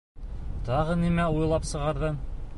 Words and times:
Тағы 0.69 0.95
нимә 1.03 1.29
уйлап 1.37 1.71
сығарҙың? 1.75 2.21